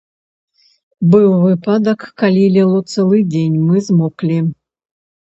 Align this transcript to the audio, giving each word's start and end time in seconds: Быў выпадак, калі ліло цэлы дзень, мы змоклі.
Быў 1.11 1.27
выпадак, 1.43 1.99
калі 2.21 2.45
ліло 2.55 2.79
цэлы 2.95 3.21
дзень, 3.35 3.61
мы 3.67 3.85
змоклі. 3.89 4.39